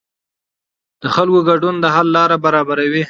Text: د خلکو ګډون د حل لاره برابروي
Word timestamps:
د 1.01 1.03
خلکو 1.15 1.39
ګډون 1.49 1.75
د 1.79 1.85
حل 1.95 2.07
لاره 2.15 2.37
برابروي 2.45 2.99